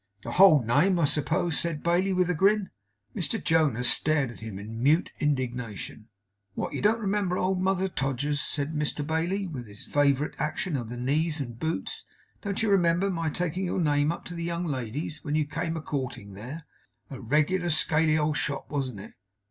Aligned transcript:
'The 0.23 0.31
hold 0.31 0.65
name, 0.65 0.97
I 0.97 1.05
suppose?' 1.05 1.59
said 1.59 1.83
Bailey, 1.83 2.11
with 2.11 2.27
a 2.27 2.33
grin. 2.33 2.71
Mr 3.15 3.37
Jonas 3.39 3.87
stared 3.87 4.31
at 4.31 4.39
him 4.39 4.57
in 4.57 4.81
mute 4.81 5.11
indignation. 5.19 6.07
'What, 6.55 6.73
don't 6.81 6.95
you 6.97 7.01
remember 7.03 7.37
hold 7.37 7.61
mother 7.61 7.87
Todgers's?' 7.87 8.41
said 8.41 8.73
Mr 8.73 9.05
Bailey, 9.05 9.45
with 9.45 9.67
his 9.67 9.85
favourite 9.85 10.33
action 10.41 10.75
of 10.75 10.89
the 10.89 10.97
knees 10.97 11.39
and 11.39 11.59
boots. 11.59 12.05
'Don't 12.41 12.63
you 12.63 12.69
remember 12.71 13.11
my 13.11 13.29
taking 13.29 13.65
your 13.65 13.79
name 13.79 14.11
up 14.11 14.25
to 14.25 14.33
the 14.33 14.43
young 14.43 14.65
ladies, 14.65 15.23
when 15.23 15.35
you 15.35 15.45
came 15.45 15.77
a 15.77 15.81
courting 15.83 16.33
there? 16.33 16.65
A 17.11 17.21
reg'lar 17.21 17.69
scaly 17.69 18.17
old 18.17 18.37
shop, 18.37 18.71
warn't 18.71 18.99
it? 18.99 19.13